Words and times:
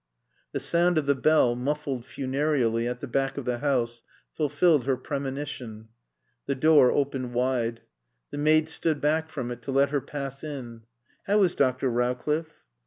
The 0.51 0.59
sound 0.59 0.97
of 0.97 1.05
the 1.05 1.13
bell, 1.13 1.55
muffled 1.55 2.05
funereally, 2.05 2.87
at 2.87 3.01
the 3.01 3.07
back 3.07 3.37
of 3.37 3.45
the 3.45 3.59
house, 3.59 4.01
fulfilled 4.33 4.85
her 4.85 4.97
premonition. 4.97 5.89
The 6.47 6.55
door 6.55 6.91
opened 6.91 7.35
wide. 7.35 7.81
The 8.31 8.39
maid 8.39 8.67
stood 8.67 8.99
back 8.99 9.29
from 9.29 9.51
it 9.51 9.61
to 9.61 9.71
let 9.71 9.91
her 9.91 10.01
pass 10.01 10.43
in. 10.43 10.85
"How 11.27 11.43
is 11.43 11.53
Dr. 11.53 11.87
Rowcliffe?" 11.87 12.63